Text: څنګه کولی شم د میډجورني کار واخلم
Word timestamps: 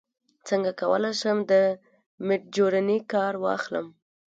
څنګه 0.47 0.71
کولی 0.81 1.13
شم 1.19 1.37
د 1.51 1.53
میډجورني 2.27 2.99
کار 3.11 3.33
واخلم 3.43 3.87